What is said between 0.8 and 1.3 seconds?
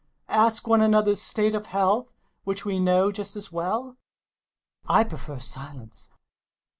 an other's